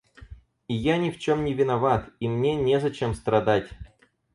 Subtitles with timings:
[0.67, 3.69] И я ни в чем не виноват, и мне не зачем страдать!